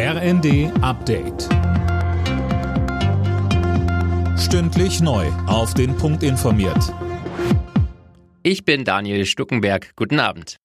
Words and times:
RND 0.00 0.70
Update. 0.80 1.48
Stündlich 4.38 5.00
neu. 5.00 5.26
Auf 5.48 5.74
den 5.74 5.96
Punkt 5.96 6.22
informiert. 6.22 6.94
Ich 8.44 8.64
bin 8.64 8.84
Daniel 8.84 9.26
Stuckenberg. 9.26 9.96
Guten 9.96 10.20
Abend. 10.20 10.58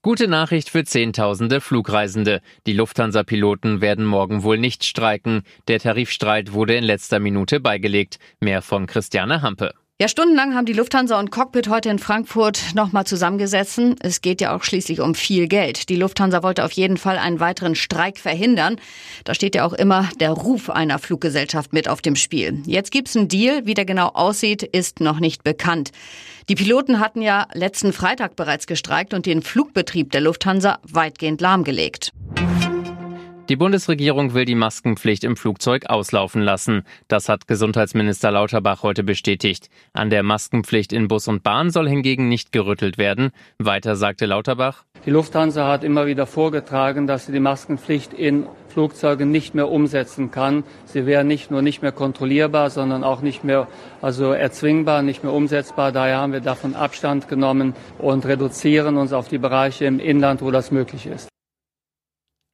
Gute 0.00 0.28
Nachricht 0.28 0.70
für 0.70 0.82
Zehntausende 0.82 1.60
Flugreisende. 1.60 2.40
Die 2.66 2.72
Lufthansa-Piloten 2.72 3.82
werden 3.82 4.06
morgen 4.06 4.44
wohl 4.44 4.56
nicht 4.56 4.86
streiken. 4.86 5.42
Der 5.68 5.78
Tarifstreit 5.78 6.54
wurde 6.54 6.74
in 6.74 6.84
letzter 6.84 7.20
Minute 7.20 7.60
beigelegt. 7.60 8.18
Mehr 8.40 8.62
von 8.62 8.86
Christiane 8.86 9.42
Hampe. 9.42 9.74
Ja, 10.00 10.08
stundenlang 10.08 10.56
haben 10.56 10.66
die 10.66 10.72
Lufthansa 10.72 11.20
und 11.20 11.30
Cockpit 11.30 11.68
heute 11.68 11.88
in 11.88 12.00
Frankfurt 12.00 12.74
nochmal 12.74 13.06
zusammengesetzt. 13.06 13.80
Es 14.00 14.22
geht 14.22 14.40
ja 14.40 14.56
auch 14.56 14.64
schließlich 14.64 15.00
um 15.00 15.14
viel 15.14 15.46
Geld. 15.46 15.88
Die 15.88 15.94
Lufthansa 15.94 16.42
wollte 16.42 16.64
auf 16.64 16.72
jeden 16.72 16.96
Fall 16.96 17.16
einen 17.16 17.38
weiteren 17.38 17.76
Streik 17.76 18.18
verhindern. 18.18 18.80
Da 19.22 19.34
steht 19.34 19.54
ja 19.54 19.64
auch 19.64 19.72
immer 19.72 20.08
der 20.18 20.32
Ruf 20.32 20.68
einer 20.68 20.98
Fluggesellschaft 20.98 21.72
mit 21.72 21.88
auf 21.88 22.02
dem 22.02 22.16
Spiel. 22.16 22.60
Jetzt 22.66 22.90
gibt's 22.90 23.16
einen 23.16 23.28
Deal. 23.28 23.66
Wie 23.66 23.74
der 23.74 23.84
genau 23.84 24.08
aussieht, 24.08 24.64
ist 24.64 24.98
noch 24.98 25.20
nicht 25.20 25.44
bekannt. 25.44 25.92
Die 26.48 26.56
Piloten 26.56 26.98
hatten 26.98 27.22
ja 27.22 27.46
letzten 27.52 27.92
Freitag 27.92 28.34
bereits 28.34 28.66
gestreikt 28.66 29.14
und 29.14 29.26
den 29.26 29.42
Flugbetrieb 29.42 30.10
der 30.10 30.22
Lufthansa 30.22 30.80
weitgehend 30.82 31.40
lahmgelegt. 31.40 32.10
Die 33.50 33.56
Bundesregierung 33.56 34.32
will 34.32 34.46
die 34.46 34.54
Maskenpflicht 34.54 35.22
im 35.22 35.36
Flugzeug 35.36 35.90
auslaufen 35.90 36.40
lassen. 36.40 36.82
Das 37.08 37.28
hat 37.28 37.46
Gesundheitsminister 37.46 38.30
Lauterbach 38.30 38.82
heute 38.82 39.04
bestätigt. 39.04 39.68
An 39.92 40.08
der 40.08 40.22
Maskenpflicht 40.22 40.94
in 40.94 41.08
Bus 41.08 41.28
und 41.28 41.42
Bahn 41.42 41.68
soll 41.68 41.86
hingegen 41.86 42.30
nicht 42.30 42.52
gerüttelt 42.52 42.96
werden. 42.96 43.32
Weiter 43.58 43.96
sagte 43.96 44.24
Lauterbach. 44.24 44.84
Die 45.04 45.10
Lufthansa 45.10 45.68
hat 45.68 45.84
immer 45.84 46.06
wieder 46.06 46.24
vorgetragen, 46.24 47.06
dass 47.06 47.26
sie 47.26 47.32
die 47.32 47.40
Maskenpflicht 47.40 48.14
in 48.14 48.46
Flugzeugen 48.68 49.30
nicht 49.30 49.54
mehr 49.54 49.68
umsetzen 49.68 50.30
kann. 50.30 50.64
Sie 50.86 51.04
wäre 51.04 51.22
nicht 51.22 51.50
nur 51.50 51.60
nicht 51.60 51.82
mehr 51.82 51.92
kontrollierbar, 51.92 52.70
sondern 52.70 53.04
auch 53.04 53.20
nicht 53.20 53.44
mehr 53.44 53.68
also 54.00 54.32
erzwingbar, 54.32 55.02
nicht 55.02 55.22
mehr 55.22 55.34
umsetzbar. 55.34 55.92
Daher 55.92 56.16
haben 56.16 56.32
wir 56.32 56.40
davon 56.40 56.74
Abstand 56.74 57.28
genommen 57.28 57.74
und 57.98 58.24
reduzieren 58.24 58.96
uns 58.96 59.12
auf 59.12 59.28
die 59.28 59.38
Bereiche 59.38 59.84
im 59.84 60.00
Inland, 60.00 60.40
wo 60.40 60.50
das 60.50 60.70
möglich 60.70 61.06
ist. 61.06 61.28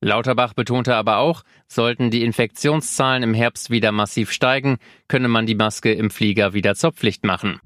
Lauterbach 0.01 0.55
betonte 0.55 0.95
aber 0.97 1.19
auch, 1.19 1.43
sollten 1.67 2.11
die 2.11 2.25
Infektionszahlen 2.25 3.23
im 3.23 3.34
Herbst 3.34 3.69
wieder 3.70 3.93
massiv 3.93 4.33
steigen, 4.33 4.79
könne 5.09 5.29
man 5.29 5.45
die 5.45 5.55
Maske 5.55 5.93
im 5.93 6.11
Flieger 6.11 6.55
wieder 6.55 6.75
zur 6.75 6.93
Pflicht 6.93 7.25
machen. 7.25 7.61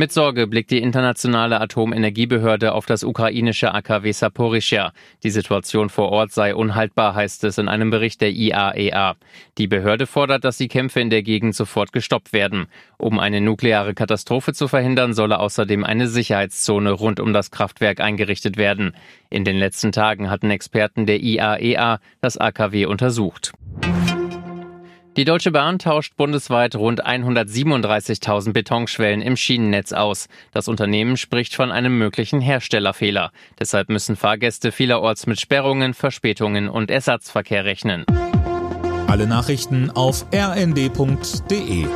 Mit 0.00 0.12
Sorge 0.12 0.46
blickt 0.46 0.70
die 0.70 0.80
internationale 0.80 1.60
Atomenergiebehörde 1.60 2.72
auf 2.72 2.86
das 2.86 3.04
ukrainische 3.04 3.74
AKW 3.74 4.12
Saporischia. 4.12 4.94
Die 5.22 5.28
Situation 5.28 5.90
vor 5.90 6.08
Ort 6.08 6.32
sei 6.32 6.54
unhaltbar, 6.54 7.14
heißt 7.14 7.44
es 7.44 7.58
in 7.58 7.68
einem 7.68 7.90
Bericht 7.90 8.22
der 8.22 8.30
IAEA. 8.30 9.10
E 9.10 9.14
die 9.58 9.66
Behörde 9.66 10.06
fordert, 10.06 10.44
dass 10.44 10.56
die 10.56 10.68
Kämpfe 10.68 11.00
in 11.00 11.10
der 11.10 11.22
Gegend 11.22 11.54
sofort 11.54 11.92
gestoppt 11.92 12.32
werden. 12.32 12.68
Um 12.96 13.18
eine 13.18 13.42
nukleare 13.42 13.92
Katastrophe 13.92 14.54
zu 14.54 14.68
verhindern, 14.68 15.12
solle 15.12 15.38
außerdem 15.38 15.84
eine 15.84 16.08
Sicherheitszone 16.08 16.92
rund 16.92 17.20
um 17.20 17.34
das 17.34 17.50
Kraftwerk 17.50 18.00
eingerichtet 18.00 18.56
werden. 18.56 18.96
In 19.28 19.44
den 19.44 19.58
letzten 19.58 19.92
Tagen 19.92 20.30
hatten 20.30 20.50
Experten 20.50 21.04
der 21.04 21.20
IAEA 21.20 21.96
e 21.96 21.98
das 22.22 22.38
AKW 22.38 22.86
untersucht. 22.86 23.52
Die 25.16 25.24
Deutsche 25.24 25.50
Bahn 25.50 25.80
tauscht 25.80 26.16
bundesweit 26.16 26.76
rund 26.76 27.04
137.000 27.04 28.52
Betonschwellen 28.52 29.22
im 29.22 29.36
Schienennetz 29.36 29.92
aus. 29.92 30.28
Das 30.52 30.68
Unternehmen 30.68 31.16
spricht 31.16 31.54
von 31.54 31.72
einem 31.72 31.98
möglichen 31.98 32.40
Herstellerfehler. 32.40 33.32
Deshalb 33.58 33.88
müssen 33.88 34.14
Fahrgäste 34.14 34.70
vielerorts 34.70 35.26
mit 35.26 35.40
Sperrungen, 35.40 35.94
Verspätungen 35.94 36.68
und 36.68 36.92
Ersatzverkehr 36.92 37.64
rechnen. 37.64 38.04
Alle 39.08 39.26
Nachrichten 39.26 39.90
auf 39.90 40.26
rnd.de 40.32 41.86